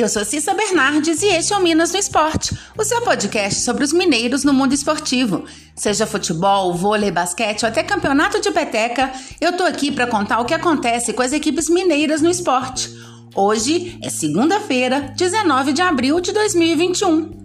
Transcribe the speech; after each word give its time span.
Eu 0.00 0.08
sou 0.08 0.24
Cissa 0.24 0.54
Bernardes 0.54 1.22
e 1.22 1.26
este 1.26 1.52
é 1.52 1.56
o 1.56 1.60
Minas 1.60 1.90
no 1.90 1.98
Esporte, 1.98 2.56
o 2.78 2.84
seu 2.84 3.02
podcast 3.02 3.62
sobre 3.62 3.82
os 3.82 3.92
mineiros 3.92 4.44
no 4.44 4.54
mundo 4.54 4.72
esportivo. 4.72 5.44
Seja 5.74 6.06
futebol, 6.06 6.72
vôlei, 6.72 7.10
basquete 7.10 7.64
ou 7.64 7.68
até 7.68 7.82
campeonato 7.82 8.40
de 8.40 8.48
peteca, 8.52 9.10
eu 9.40 9.56
tô 9.56 9.64
aqui 9.64 9.90
para 9.90 10.06
contar 10.06 10.38
o 10.38 10.44
que 10.44 10.54
acontece 10.54 11.12
com 11.12 11.20
as 11.20 11.32
equipes 11.32 11.68
mineiras 11.68 12.22
no 12.22 12.30
esporte. 12.30 12.88
Hoje 13.34 13.98
é 14.00 14.08
segunda-feira, 14.08 15.12
19 15.16 15.72
de 15.72 15.82
abril 15.82 16.20
de 16.20 16.30
2021. 16.30 17.36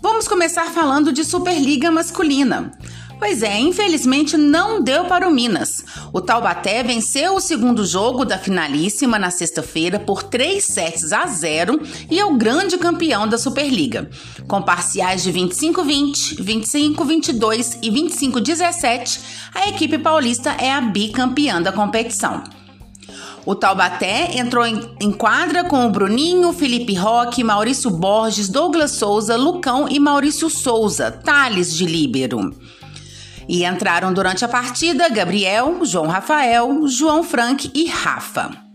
Vamos 0.00 0.26
começar 0.26 0.70
falando 0.70 1.12
de 1.12 1.26
Superliga 1.26 1.90
Masculina. 1.90 2.72
Pois 3.18 3.42
é, 3.42 3.58
infelizmente 3.58 4.36
não 4.36 4.82
deu 4.82 5.06
para 5.06 5.28
o 5.28 5.32
Minas. 5.32 5.84
O 6.12 6.20
Taubaté 6.20 6.82
venceu 6.82 7.34
o 7.34 7.40
segundo 7.40 7.84
jogo 7.84 8.24
da 8.24 8.38
finalíssima 8.38 9.18
na 9.18 9.30
sexta-feira 9.30 9.98
por 9.98 10.22
3 10.22 10.62
sets 10.62 11.12
a 11.12 11.26
0 11.26 11.80
e 12.10 12.20
é 12.20 12.24
o 12.24 12.36
grande 12.36 12.76
campeão 12.76 13.26
da 13.26 13.38
Superliga. 13.38 14.10
Com 14.46 14.60
parciais 14.60 15.22
de 15.22 15.32
25-20, 15.32 16.36
25-22 16.42 17.78
e 17.82 17.90
25-17, 17.90 19.20
a 19.54 19.68
equipe 19.68 19.98
paulista 19.98 20.50
é 20.50 20.70
a 20.72 20.80
bicampeã 20.80 21.60
da 21.60 21.72
competição. 21.72 22.44
O 23.46 23.54
Taubaté 23.54 24.36
entrou 24.38 24.66
em, 24.66 25.12
quadra 25.12 25.62
com 25.62 25.86
o 25.86 25.90
Bruninho, 25.90 26.52
Felipe 26.52 26.94
Roque, 26.94 27.44
Maurício 27.44 27.88
Borges, 27.90 28.48
Douglas 28.48 28.90
Souza, 28.90 29.36
Lucão 29.36 29.88
e 29.88 30.00
Maurício 30.00 30.50
Souza, 30.50 31.12
Thales 31.12 31.72
de 31.72 31.86
Líbero. 31.86 32.52
E 33.48 33.64
entraram 33.64 34.12
durante 34.12 34.44
a 34.44 34.48
partida 34.48 35.08
Gabriel, 35.08 35.84
João 35.84 36.06
Rafael, 36.06 36.86
João 36.88 37.22
Frank 37.22 37.70
e 37.74 37.86
Rafa. 37.86 38.66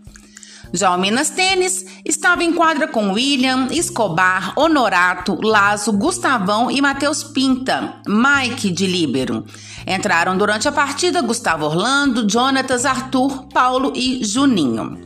Já 0.72 0.94
o 0.94 0.98
Minas 0.98 1.28
Tênis 1.28 1.84
estava 2.02 2.42
em 2.42 2.52
quadra 2.52 2.88
com 2.88 3.12
William, 3.12 3.68
Escobar, 3.70 4.58
Honorato, 4.58 5.38
Lazo, 5.42 5.92
Gustavão 5.92 6.70
e 6.70 6.80
Matheus 6.80 7.22
Pinta, 7.22 7.96
Mike 8.08 8.70
de 8.70 8.86
Líbero. 8.86 9.44
Entraram 9.86 10.36
durante 10.38 10.66
a 10.66 10.72
partida 10.72 11.20
Gustavo 11.20 11.66
Orlando, 11.66 12.26
Jonatas, 12.28 12.86
Arthur, 12.86 13.48
Paulo 13.48 13.92
e 13.94 14.24
Juninho. 14.24 14.98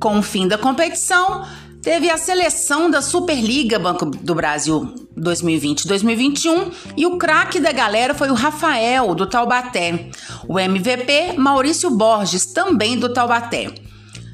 Com 0.00 0.18
o 0.18 0.22
fim 0.22 0.48
da 0.48 0.58
competição, 0.58 1.46
Teve 1.82 2.10
a 2.10 2.18
seleção 2.18 2.90
da 2.90 3.00
Superliga 3.00 3.78
Banco 3.78 4.04
do 4.04 4.34
Brasil 4.34 4.94
2020-2021 5.18 6.72
e 6.94 7.06
o 7.06 7.16
craque 7.16 7.58
da 7.58 7.72
galera 7.72 8.14
foi 8.14 8.30
o 8.30 8.34
Rafael 8.34 9.14
do 9.14 9.26
Taubaté. 9.26 10.10
O 10.46 10.58
MVP, 10.58 11.38
Maurício 11.38 11.90
Borges, 11.90 12.44
também 12.52 12.98
do 12.98 13.08
Taubaté. 13.08 13.72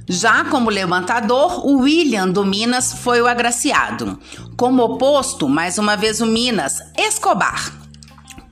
Já 0.09 0.45
como 0.45 0.71
levantador, 0.71 1.65
o 1.65 1.79
William 1.83 2.29
do 2.29 2.45
Minas 2.45 2.93
foi 2.93 3.21
o 3.21 3.29
agraciado. 3.29 4.19
Como 4.57 4.83
oposto, 4.83 5.49
mais 5.49 5.79
uma 5.79 5.97
vez 5.97 6.21
o 6.21 6.27
Minas, 6.27 6.81
Escobar. 6.99 7.73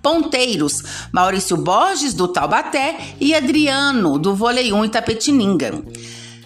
Ponteiros, 0.00 1.08
Maurício 1.12 1.56
Borges 1.56 2.14
do 2.14 2.28
Taubaté 2.28 2.96
e 3.20 3.34
Adriano 3.34 4.18
do 4.18 4.36
Vôlei 4.36 4.72
1 4.72 4.84
Itapetininga. 4.84 5.82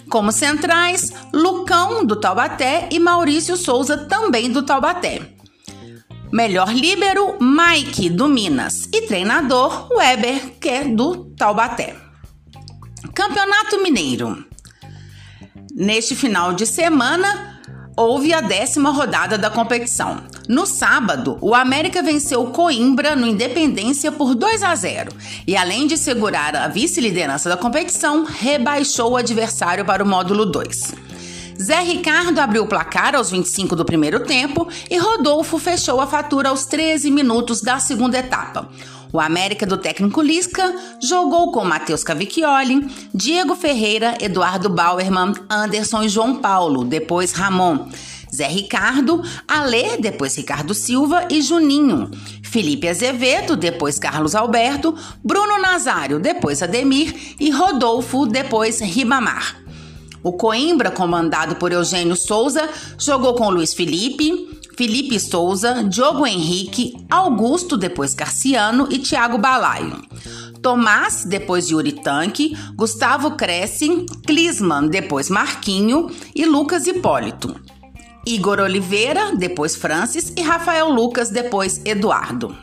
Como 0.09 0.33
centrais, 0.33 1.13
Lucão, 1.33 2.05
do 2.05 2.17
Taubaté, 2.17 2.89
e 2.91 2.99
Maurício 2.99 3.57
Souza, 3.57 3.97
também 3.97 4.51
do 4.51 4.63
Taubaté. 4.63 5.35
Melhor 6.33 6.73
líbero, 6.75 7.37
Mike, 7.41 8.11
do 8.11 8.29
Minas. 8.29 8.89
E 8.93 9.03
treinador, 9.03 9.89
Weber, 9.91 10.59
que 10.61 10.69
é 10.69 10.85
do 10.85 11.25
Taubaté. 11.37 11.97
Campeonato 13.15 13.83
Mineiro. 13.83 14.45
Neste 15.75 16.15
final 16.15 16.53
de 16.53 16.67
semana, 16.67 17.61
houve 17.97 18.33
a 18.33 18.41
décima 18.41 18.91
rodada 18.91 19.39
da 19.39 19.51
competição. 19.51 20.23
No 20.49 20.65
sábado, 20.65 21.37
o 21.43 21.55
América 21.55 22.03
venceu 22.03 22.47
Coimbra 22.47 23.15
no 23.15 23.27
Independência 23.27 24.11
por 24.11 24.35
2 24.35 24.63
a 24.63 24.75
0 24.75 25.13
e, 25.47 25.55
além 25.55 25.87
de 25.87 25.99
segurar 25.99 26.57
a 26.57 26.69
vice-liderança 26.69 27.51
da 27.51 27.57
competição, 27.57 28.25
rebaixou 28.25 29.13
o 29.13 29.17
adversário 29.19 29.85
para 29.85 30.03
o 30.03 30.09
módulo 30.09 30.47
2. 30.47 30.95
Zé 31.61 31.81
Ricardo 31.81 32.39
abriu 32.39 32.63
o 32.63 32.67
placar 32.67 33.15
aos 33.15 33.31
25 33.31 33.77
do 33.77 33.85
primeiro 33.85 34.21
tempo 34.21 34.67
e 34.91 34.97
Rodolfo 34.97 35.59
fechou 35.59 36.01
a 36.01 36.07
fatura 36.07 36.49
aos 36.49 36.65
13 36.65 37.11
minutos 37.11 37.61
da 37.61 37.79
segunda 37.79 38.17
etapa. 38.17 38.71
O 39.13 39.21
América 39.21 39.67
do 39.67 39.77
técnico 39.77 40.23
Lisca 40.23 40.75
jogou 41.03 41.51
com 41.53 41.65
Matheus 41.65 42.05
Cavicchioli, 42.05 42.87
Diego 43.15 43.55
Ferreira, 43.55 44.17
Eduardo 44.21 44.69
Bauerman, 44.69 45.35
Anderson 45.49 46.05
e 46.05 46.09
João 46.09 46.37
Paulo, 46.37 46.85
depois 46.85 47.33
Ramon. 47.33 47.89
Zé 48.39 48.47
Ricardo, 48.47 49.21
Alê, 49.49 49.97
depois 49.97 50.37
Ricardo 50.37 50.73
Silva 50.73 51.27
e 51.29 51.43
Juninho. 51.43 52.09
Felipe 52.41 52.87
Azevedo, 52.87 53.57
depois 53.57 53.99
Carlos 53.99 54.37
Alberto, 54.37 54.95
Bruno 55.25 55.59
Nazário, 55.61 56.21
depois 56.21 56.63
Ademir 56.63 57.35
e 57.41 57.51
Rodolfo, 57.51 58.27
depois 58.27 58.81
Ribamar. 58.81 59.57
O 60.23 60.35
Coimbra, 60.35 60.89
comandado 60.89 61.57
por 61.57 61.73
Eugênio 61.73 62.15
Souza, 62.15 62.69
jogou 62.97 63.35
com 63.35 63.51
Luiz 63.51 63.75
Felipe, 63.75 64.61
Felipe 64.77 65.19
Souza, 65.19 65.83
Diogo 65.83 66.25
Henrique, 66.25 66.95
Augusto, 67.11 67.77
depois 67.77 68.15
Carciano 68.15 68.87
e 68.89 69.01
Thiago 69.01 69.37
Balaio. 69.37 70.01
Tomás, 70.63 71.25
depois 71.25 71.71
Yuri 71.71 71.93
Tanque, 71.93 72.57
Gustavo 72.77 73.33
Cresce, 73.33 74.07
Clisman, 74.25 74.87
depois 74.87 75.29
Marquinho 75.29 76.09
e 76.33 76.47
Lucas 76.47 76.87
Hipólito. 76.87 77.78
Igor 78.27 78.61
Oliveira, 78.61 79.35
depois 79.37 79.75
Francis 79.77 80.33
e 80.37 80.43
Rafael 80.43 80.91
Lucas, 80.91 81.31
depois 81.31 81.81
Eduardo. 81.85 82.57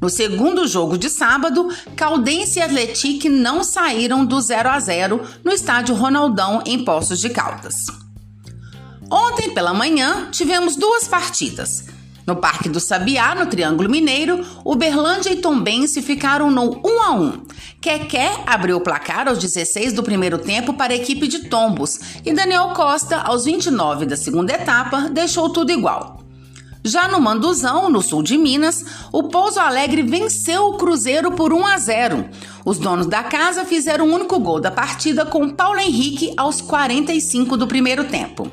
No 0.00 0.08
segundo 0.08 0.66
jogo 0.66 0.96
de 0.96 1.10
sábado, 1.10 1.68
Caldense 1.96 2.60
e 2.60 2.62
Atletique 2.62 3.28
não 3.28 3.64
saíram 3.64 4.24
do 4.24 4.40
0 4.40 4.68
a 4.68 4.78
0 4.78 5.20
no 5.44 5.52
estádio 5.52 5.94
Ronaldão 5.94 6.62
em 6.64 6.84
Poços 6.84 7.18
de 7.18 7.30
Caldas. 7.30 7.86
Ontem 9.10 9.52
pela 9.54 9.74
manhã 9.74 10.28
tivemos 10.30 10.76
duas 10.76 11.08
partidas. 11.08 11.86
No 12.28 12.36
Parque 12.36 12.68
do 12.68 12.78
Sabiá, 12.78 13.34
no 13.34 13.46
Triângulo 13.46 13.88
Mineiro, 13.88 14.44
Uberlândia 14.62 15.30
e 15.30 15.36
Tombense 15.36 16.02
ficaram 16.02 16.50
no 16.50 16.78
1 16.84 17.00
a 17.00 17.12
1. 17.12 17.42
Keké 17.80 18.42
abriu 18.46 18.76
o 18.76 18.82
placar 18.82 19.26
aos 19.26 19.38
16 19.38 19.94
do 19.94 20.02
primeiro 20.02 20.36
tempo 20.36 20.74
para 20.74 20.92
a 20.92 20.96
equipe 20.96 21.26
de 21.26 21.48
Tombos 21.48 21.98
e 22.26 22.34
Daniel 22.34 22.74
Costa, 22.74 23.16
aos 23.16 23.46
29 23.46 24.04
da 24.04 24.14
segunda 24.14 24.52
etapa, 24.52 25.08
deixou 25.08 25.48
tudo 25.48 25.72
igual. 25.72 26.18
Já 26.84 27.08
no 27.08 27.18
Manduzão, 27.18 27.88
no 27.88 28.02
sul 28.02 28.22
de 28.22 28.36
Minas, 28.36 28.84
o 29.10 29.22
Pouso 29.22 29.58
Alegre 29.58 30.02
venceu 30.02 30.66
o 30.66 30.76
Cruzeiro 30.76 31.32
por 31.32 31.50
1 31.50 31.64
a 31.64 31.78
0. 31.78 32.28
Os 32.62 32.78
donos 32.78 33.06
da 33.06 33.22
casa 33.22 33.64
fizeram 33.64 34.06
o 34.06 34.14
único 34.14 34.38
gol 34.38 34.60
da 34.60 34.70
partida 34.70 35.24
com 35.24 35.48
Paulo 35.48 35.80
Henrique 35.80 36.34
aos 36.36 36.60
45 36.60 37.56
do 37.56 37.66
primeiro 37.66 38.04
tempo. 38.04 38.52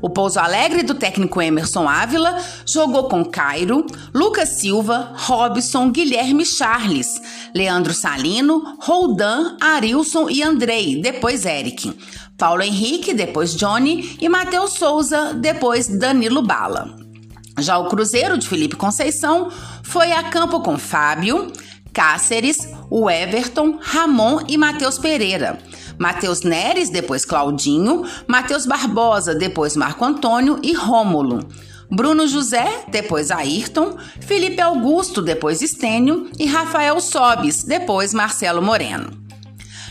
O 0.00 0.10
Pouso 0.10 0.38
Alegre 0.38 0.82
do 0.82 0.94
técnico 0.94 1.40
Emerson 1.40 1.88
Ávila 1.88 2.38
jogou 2.66 3.08
com 3.08 3.24
Cairo, 3.24 3.86
Lucas 4.12 4.50
Silva, 4.50 5.12
Robson, 5.16 5.90
Guilherme 5.90 6.44
Charles, 6.44 7.20
Leandro 7.54 7.94
Salino, 7.94 8.76
Roldan, 8.80 9.56
Arilson 9.60 10.28
e 10.28 10.42
Andrei, 10.42 11.00
depois 11.00 11.46
Eric. 11.46 11.92
Paulo 12.36 12.62
Henrique, 12.62 13.14
depois 13.14 13.54
Johnny 13.54 14.16
e 14.20 14.28
Matheus 14.28 14.72
Souza, 14.74 15.34
depois 15.34 15.88
Danilo 15.88 16.42
Bala. 16.42 16.96
Já 17.58 17.78
o 17.78 17.88
Cruzeiro 17.88 18.36
de 18.36 18.48
Felipe 18.48 18.76
Conceição 18.76 19.50
foi 19.82 20.12
a 20.12 20.24
campo 20.24 20.60
com 20.60 20.76
Fábio, 20.76 21.52
Cáceres, 21.92 22.68
o 22.90 23.08
Everton, 23.08 23.78
Ramon 23.80 24.40
e 24.48 24.58
Matheus 24.58 24.98
Pereira. 24.98 25.58
Matheus 25.98 26.42
Neres, 26.42 26.90
depois 26.90 27.24
Claudinho, 27.24 28.04
Matheus 28.26 28.66
Barbosa, 28.66 29.34
depois 29.34 29.76
Marco 29.76 30.04
Antônio 30.04 30.58
e 30.62 30.72
Rômulo. 30.72 31.46
Bruno 31.90 32.26
José, 32.26 32.84
depois 32.88 33.30
Ayrton, 33.30 33.96
Felipe 34.20 34.60
Augusto, 34.60 35.22
depois 35.22 35.62
Estênio 35.62 36.30
e 36.38 36.46
Rafael 36.46 37.00
Sobes, 37.00 37.62
depois 37.64 38.12
Marcelo 38.12 38.62
Moreno. 38.62 39.24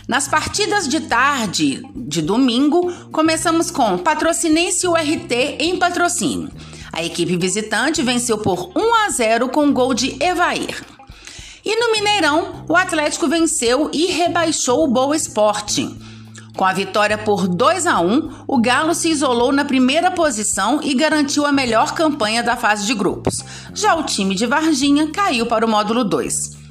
Nas 0.08 0.28
partidas 0.28 0.88
de 0.88 1.02
tarde 1.02 1.82
de 1.96 2.22
domingo, 2.22 2.92
começamos 3.12 3.72
com 3.72 3.98
Patrocinense 3.98 4.86
URT 4.86 5.32
em 5.60 5.78
patrocínio. 5.78 6.52
A 6.92 7.04
equipe 7.04 7.38
visitante 7.38 8.04
venceu 8.04 8.38
por 8.38 8.72
1 8.76 8.96
a 9.06 9.10
0 9.10 9.50
com 9.50 9.72
gol 9.72 9.94
de 9.94 10.22
Evair. 10.22 10.93
E 11.66 11.78
no 11.78 11.94
Mineirão, 11.94 12.66
o 12.68 12.76
Atlético 12.76 13.26
venceu 13.26 13.90
e 13.94 14.08
rebaixou 14.08 14.84
o 14.84 14.88
Boa 14.88 15.16
Esporte. 15.16 15.90
Com 16.58 16.66
a 16.66 16.74
vitória 16.74 17.18
por 17.18 17.48
2 17.48 17.88
a 17.88 18.02
1, 18.02 18.44
o 18.46 18.62
Galo 18.62 18.94
se 18.94 19.10
isolou 19.10 19.52
na 19.54 19.64
primeira 19.64 20.12
posição 20.12 20.82
e 20.84 20.94
garantiu 20.94 21.46
a 21.46 21.54
melhor 21.54 21.94
campanha 21.94 22.44
da 22.44 22.58
fase 22.58 22.86
de 22.86 22.94
grupos. 22.94 23.40
Já 23.74 23.96
o 23.96 24.04
time 24.04 24.36
de 24.36 24.46
Varginha 24.46 25.10
caiu 25.10 25.46
para 25.46 25.66
o 25.66 25.70
módulo 25.70 26.04
2. 26.04 26.64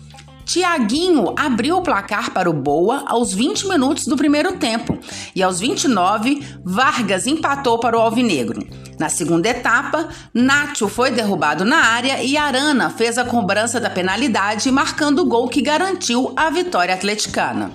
Tiaguinho 0.45 1.33
abriu 1.39 1.79
o 1.79 1.83
placar 1.83 2.31
para 2.31 2.51
o 2.51 2.53
Boa 2.53 3.05
aos 3.07 3.33
20 3.33 3.69
minutos 3.69 4.07
do 4.07 4.17
primeiro 4.17 4.59
tempo 4.59 4.99
e 5.35 5.43
aos 5.43 5.59
29, 5.59 6.45
Vargas 6.63 7.27
empatou 7.27 7.79
para 7.79 7.97
o 7.97 8.01
Alvinegro. 8.01 8.67
Na 9.03 9.09
segunda 9.09 9.49
etapa, 9.49 10.11
Nacho 10.33 10.87
foi 10.87 11.11
derrubado 11.11 11.65
na 11.65 11.79
área 11.79 12.23
e 12.23 12.37
Arana 12.37 12.89
fez 12.89 13.19
a 13.19 13.25
cobrança 13.25 13.81
da 13.81 13.91
penalidade, 13.91 14.71
marcando 14.71 15.23
o 15.23 15.25
gol 15.25 15.49
que 15.49 15.61
garantiu 15.61 16.33
a 16.37 16.49
vitória 16.51 16.95
atleticana. 16.95 17.73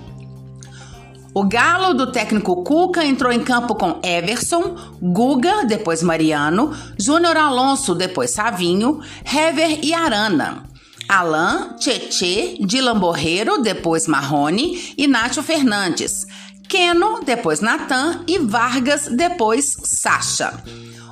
O 1.33 1.44
Galo 1.44 1.94
do 1.94 2.13
técnico 2.13 2.63
Cuca 2.63 3.03
entrou 3.03 3.29
em 3.29 3.44
campo 3.44 3.75
com 3.75 4.00
Everson, 4.01 4.77
Guga, 5.01 5.65
depois 5.65 6.01
Mariano, 6.01 6.74
Júnior 6.97 7.35
Alonso, 7.35 7.94
depois 7.94 8.31
Savinho, 8.31 9.01
Hever 9.25 9.79
e 9.83 9.94
Arana. 9.94 10.63
Alain, 11.09 11.77
Tietê, 11.77 12.57
Dylan 12.59 13.00
Borreiro, 13.00 13.62
depois 13.62 14.07
Marrone 14.07 14.94
e 14.97 15.07
Nátio 15.07 15.41
Fernandes. 15.41 16.25
Keno, 16.68 17.22
depois 17.24 17.62
Natan 17.62 18.24
e 18.28 18.38
Vargas, 18.40 19.08
depois 19.08 19.78
Sacha. 19.84 20.62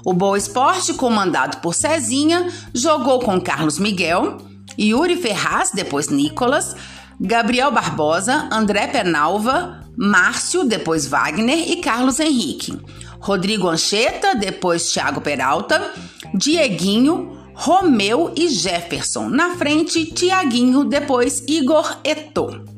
O 0.06 0.14
Boa 0.14 0.38
Esporte, 0.38 0.94
comandado 0.94 1.58
por 1.58 1.74
Cezinha, 1.74 2.48
jogou 2.74 3.20
com 3.20 3.42
Carlos 3.42 3.80
Miguel, 3.80 4.38
Yuri 4.78 5.16
Ferraz, 5.16 5.72
depois 5.74 6.10
Nicolas, 6.10 6.76
Gabriel 7.20 7.72
Barbosa, 7.72 8.48
André 8.52 8.88
Penalva, 8.88 9.82
Márcio, 9.98 10.66
depois 10.66 11.08
Wagner 11.08 11.72
e 11.72 11.78
Carlos 11.78 12.20
Henrique. 12.20 12.78
Rodrigo 13.20 13.68
Ancheta, 13.70 14.36
depois 14.36 14.92
Thiago 14.92 15.22
Peralta, 15.22 15.92
Dieguinho, 16.34 17.40
Romeu 17.56 18.34
e 18.36 18.50
Jefferson. 18.50 19.30
Na 19.30 19.56
frente, 19.56 20.06
Tiaguinho, 20.06 20.84
depois 20.84 21.44
Igor 21.48 21.98
Eto. 22.04 22.75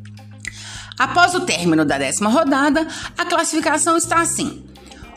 Após 0.98 1.36
o 1.36 1.42
término 1.42 1.86
da 1.86 1.98
décima 1.98 2.30
rodada, 2.30 2.88
a 3.18 3.26
classificação 3.26 3.96
está 3.96 4.20
assim. 4.22 4.64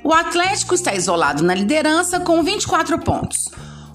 O 0.05 0.12
Atlético 0.12 0.75
está 0.75 0.94
isolado 0.94 1.43
na 1.43 1.55
liderança 1.55 2.21
com 2.21 2.43
24 2.43 2.99
pontos. 2.99 3.49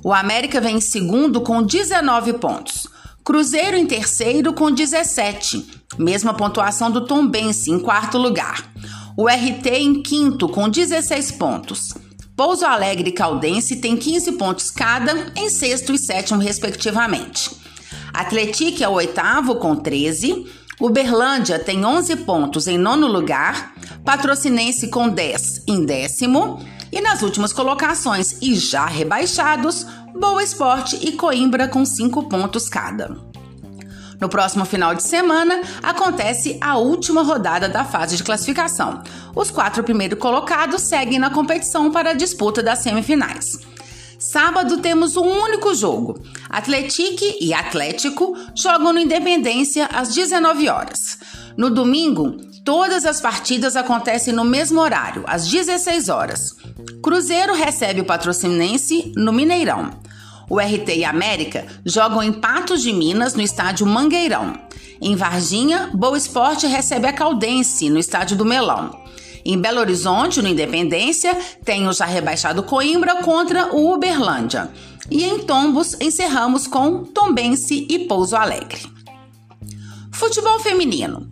O 0.03 0.13
América 0.13 0.61
vem 0.61 0.77
em 0.77 0.81
segundo 0.81 1.41
com 1.41 1.63
19 1.63 2.33
pontos. 2.33 2.87
Cruzeiro 3.23 3.75
em 3.75 3.87
terceiro 3.87 4.53
com 4.53 4.69
17, 4.69 5.65
mesma 5.97 6.33
pontuação 6.33 6.91
do 6.91 7.07
Tombense 7.07 7.71
em 7.71 7.79
quarto 7.79 8.17
lugar. 8.17 8.71
O 9.17 9.27
RT 9.27 9.67
em 9.67 10.03
quinto 10.03 10.47
com 10.47 10.69
16 10.69 11.31
pontos. 11.31 11.93
Pouso 12.35 12.65
Alegre 12.65 13.09
e 13.09 13.13
Caldense 13.13 13.77
têm 13.77 13.95
15 13.95 14.33
pontos 14.33 14.69
cada, 14.69 15.31
em 15.35 15.49
sexto 15.49 15.93
e 15.93 15.97
sétimo, 15.97 16.39
respectivamente. 16.39 17.49
Atletique 18.13 18.83
é 18.83 18.87
o 18.87 18.93
oitavo, 18.93 19.55
com 19.55 19.75
13. 19.75 20.45
Uberlândia 20.79 21.57
tem 21.57 21.85
11 21.85 22.17
pontos 22.17 22.67
em 22.67 22.77
nono 22.77 23.07
lugar. 23.07 23.73
Patrocinense 24.03 24.89
com 24.89 25.09
10 25.09 25.63
em 25.67 25.85
décimo. 25.85 26.59
E 26.91 27.01
nas 27.01 27.21
últimas 27.21 27.51
colocações, 27.51 28.37
e 28.41 28.55
já 28.55 28.85
rebaixados, 28.85 29.85
Boa 30.17 30.43
Esporte 30.43 30.97
e 31.01 31.13
Coimbra 31.13 31.67
com 31.67 31.85
5 31.85 32.29
pontos 32.29 32.69
cada. 32.69 33.17
No 34.19 34.29
próximo 34.29 34.63
final 34.63 34.95
de 34.95 35.03
semana 35.03 35.61
acontece 35.83 36.57
a 36.61 36.77
última 36.77 37.21
rodada 37.21 37.67
da 37.67 37.83
fase 37.83 38.15
de 38.15 38.23
classificação. 38.23 39.03
Os 39.35 39.51
quatro 39.51 39.83
primeiros 39.83 40.19
colocados 40.19 40.83
seguem 40.83 41.19
na 41.19 41.29
competição 41.29 41.91
para 41.91 42.11
a 42.11 42.13
disputa 42.13 42.63
das 42.63 42.79
semifinais. 42.79 43.59
Sábado 44.35 44.79
temos 44.79 45.15
um 45.15 45.25
único 45.25 45.73
jogo. 45.73 46.21
Atletique 46.49 47.37
e 47.39 47.53
Atlético 47.53 48.37
jogam 48.53 48.91
no 48.91 48.99
Independência 48.99 49.85
às 49.85 50.13
19 50.13 50.67
horas. 50.67 51.17
No 51.55 51.69
domingo, 51.69 52.35
todas 52.65 53.05
as 53.05 53.21
partidas 53.21 53.77
acontecem 53.77 54.33
no 54.33 54.43
mesmo 54.43 54.81
horário, 54.81 55.23
às 55.25 55.47
16 55.47 56.09
horas. 56.09 56.53
Cruzeiro 57.01 57.53
recebe 57.53 58.01
o 58.01 58.05
Patrocinense 58.05 59.13
no 59.15 59.31
Mineirão. 59.31 59.91
O 60.49 60.59
RT 60.59 60.89
e 60.97 61.05
América 61.05 61.65
jogam 61.85 62.21
em 62.21 62.33
Patos 62.33 62.81
de 62.81 62.91
Minas, 62.91 63.35
no 63.35 63.41
estádio 63.41 63.87
Mangueirão. 63.87 64.53
Em 65.01 65.15
Varginha, 65.15 65.91
Boa 65.93 66.17
Esporte 66.17 66.67
recebe 66.67 67.07
a 67.07 67.13
Caldense, 67.13 67.89
no 67.89 67.99
estádio 67.99 68.35
do 68.35 68.43
Melão. 68.43 69.04
Em 69.45 69.61
Belo 69.61 69.79
Horizonte, 69.79 70.41
no 70.41 70.47
Independência, 70.47 71.37
tem 71.63 71.87
o 71.87 71.93
já 71.93 72.05
rebaixado 72.05 72.63
Coimbra 72.63 73.21
contra 73.21 73.75
o 73.75 73.93
Uberlândia. 73.93 74.71
E 75.11 75.23
em 75.23 75.39
Tombos, 75.39 75.95
encerramos 76.01 76.65
com 76.65 77.03
Tombense 77.03 77.85
e 77.87 77.99
Pouso 77.99 78.35
Alegre. 78.35 78.81
Futebol 80.11 80.59
feminino. 80.59 81.29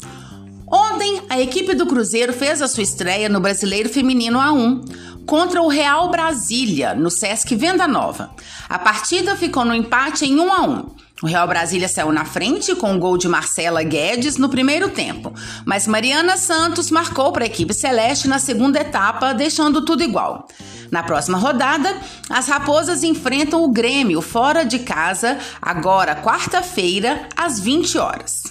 Ontem, 0.68 1.24
a 1.28 1.42
equipe 1.42 1.74
do 1.74 1.88
Cruzeiro 1.88 2.34
fez 2.34 2.62
a 2.62 2.68
sua 2.68 2.84
estreia 2.84 3.28
no 3.28 3.40
Brasileiro 3.40 3.90
Feminino 3.90 4.38
A1 4.38 5.24
contra 5.26 5.62
o 5.62 5.68
Real 5.68 6.10
Brasília, 6.10 6.94
no 6.94 7.10
Sesc 7.10 7.56
Venda 7.56 7.88
Nova. 7.88 8.32
A 8.70 8.78
partida 8.78 9.36
ficou 9.36 9.66
no 9.66 9.74
empate 9.74 10.26
em 10.26 10.40
1 10.40 10.54
a 10.54 10.62
1. 10.62 10.86
O 11.24 11.26
Real 11.26 11.48
Brasília 11.48 11.88
saiu 11.88 12.12
na 12.12 12.26
frente 12.26 12.76
com 12.76 12.94
o 12.94 13.00
gol 13.00 13.18
de 13.18 13.30
Marcela 13.30 13.82
Guedes 13.82 14.36
no 14.36 14.50
primeiro 14.50 14.90
tempo, 14.90 15.34
mas 15.66 15.88
Mariana 15.88 16.36
Santos 16.36 16.92
marcou 16.92 17.32
para 17.32 17.46
a 17.46 17.48
equipe 17.48 17.74
celeste 17.74 18.28
na 18.28 18.40
segunda 18.40 18.82
etapa, 18.82 19.34
deixando 19.34 19.86
tudo 19.86 20.04
igual. 20.04 20.46
Na 20.92 21.02
próxima 21.02 21.38
rodada, 21.38 21.96
as 22.30 22.50
Raposas 22.50 23.04
enfrentam 23.04 23.64
o 23.64 23.72
Grêmio 23.72 24.20
fora 24.22 24.66
de 24.66 24.80
casa, 24.80 25.38
agora 25.62 26.14
quarta-feira, 26.14 27.30
às 27.38 27.58
20 27.58 27.98
horas. 27.98 28.44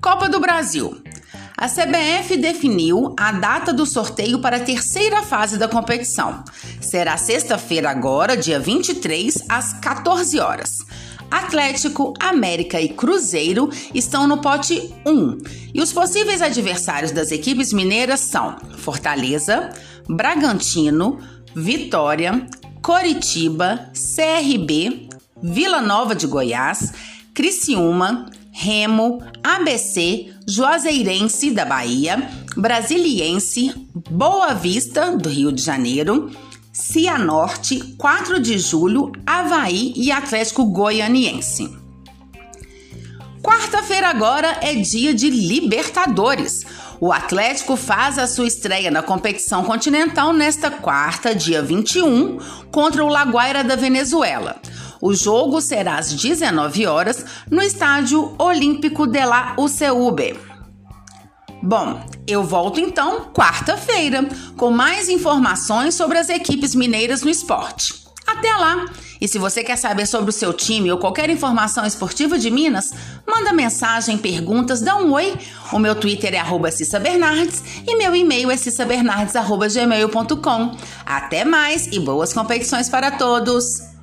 Copa 0.00 0.28
do 0.28 0.38
Brasil. 0.38 0.96
A 1.58 1.66
CBF 1.68 2.36
definiu 2.36 3.16
a 3.18 3.32
data 3.32 3.72
do 3.72 3.84
sorteio 3.84 4.38
para 4.38 4.58
a 4.58 4.60
terceira 4.60 5.22
fase 5.22 5.58
da 5.58 5.66
competição. 5.66 6.44
Será 6.80 7.16
sexta-feira 7.16 7.90
agora, 7.90 8.36
dia 8.36 8.60
23, 8.60 9.42
às 9.48 9.72
14 9.72 10.38
horas. 10.38 10.85
Atlético, 11.30 12.14
América 12.20 12.80
e 12.80 12.88
Cruzeiro 12.88 13.68
estão 13.94 14.26
no 14.26 14.40
pote 14.40 14.94
1. 15.04 15.38
E 15.74 15.80
os 15.80 15.92
possíveis 15.92 16.40
adversários 16.40 17.12
das 17.12 17.30
equipes 17.30 17.72
mineiras 17.72 18.20
são 18.20 18.56
Fortaleza, 18.78 19.70
Bragantino, 20.08 21.18
Vitória, 21.54 22.46
Coritiba, 22.82 23.90
CRB, 23.92 25.08
Vila 25.42 25.80
Nova 25.80 26.14
de 26.14 26.26
Goiás, 26.26 26.92
Criciúma, 27.34 28.26
Remo, 28.52 29.22
ABC, 29.42 30.32
Juazeirense 30.48 31.50
da 31.50 31.64
Bahia, 31.64 32.30
Brasiliense, 32.56 33.74
Boa 34.10 34.54
Vista 34.54 35.14
do 35.16 35.28
Rio 35.28 35.52
de 35.52 35.60
Janeiro, 35.60 36.30
Cianorte, 36.78 37.80
4 37.96 38.38
de 38.38 38.58
Julho, 38.58 39.10
Havaí 39.26 39.94
e 39.96 40.12
Atlético 40.12 40.66
Goianiense. 40.66 41.74
Quarta-feira 43.42 44.10
agora 44.10 44.58
é 44.60 44.74
dia 44.74 45.14
de 45.14 45.30
Libertadores. 45.30 46.66
O 47.00 47.14
Atlético 47.14 47.76
faz 47.76 48.18
a 48.18 48.26
sua 48.26 48.46
estreia 48.46 48.90
na 48.90 49.02
competição 49.02 49.64
continental 49.64 50.34
nesta 50.34 50.70
quarta, 50.70 51.34
dia 51.34 51.62
21, 51.62 52.38
contra 52.70 53.02
o 53.02 53.08
Laguaira 53.08 53.64
da 53.64 53.74
Venezuela. 53.74 54.60
O 55.00 55.14
jogo 55.14 55.62
será 55.62 55.96
às 55.96 56.12
19 56.12 56.86
horas 56.86 57.24
no 57.50 57.62
Estádio 57.62 58.34
Olímpico 58.38 59.06
de 59.06 59.24
la 59.24 59.56
UCUB. 59.56 60.45
Bom, 61.66 62.00
eu 62.28 62.44
volto 62.44 62.78
então 62.78 63.32
quarta-feira 63.34 64.28
com 64.56 64.70
mais 64.70 65.08
informações 65.08 65.96
sobre 65.96 66.16
as 66.16 66.28
equipes 66.28 66.76
mineiras 66.76 67.22
no 67.22 67.30
esporte. 67.30 68.06
Até 68.24 68.52
lá! 68.52 68.86
E 69.20 69.26
se 69.26 69.36
você 69.36 69.64
quer 69.64 69.74
saber 69.74 70.06
sobre 70.06 70.30
o 70.30 70.32
seu 70.32 70.52
time 70.52 70.92
ou 70.92 70.98
qualquer 70.98 71.28
informação 71.28 71.84
esportiva 71.84 72.38
de 72.38 72.52
Minas, 72.52 72.92
manda 73.26 73.52
mensagem, 73.52 74.16
perguntas, 74.16 74.80
dá 74.80 74.96
um 74.96 75.12
oi. 75.12 75.36
O 75.72 75.80
meu 75.80 75.96
Twitter 75.96 76.34
é 76.34 76.38
arroba 76.38 76.70
Cissa 76.70 77.00
Bernardes 77.00 77.64
e 77.84 77.96
meu 77.96 78.14
e-mail 78.14 78.48
é 78.48 78.56
cissabernardes.gmail.com. 78.56 80.76
Até 81.04 81.44
mais 81.44 81.88
e 81.88 81.98
boas 81.98 82.32
competições 82.32 82.88
para 82.88 83.10
todos! 83.10 83.95